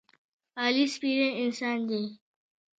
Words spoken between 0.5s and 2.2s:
علي سپېره انسان دی.